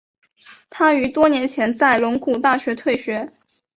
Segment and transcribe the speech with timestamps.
[0.71, 3.31] 他于多年前在龙谷大学退学。